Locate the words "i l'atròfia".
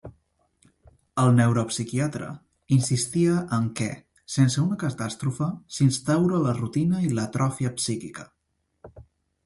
7.11-7.77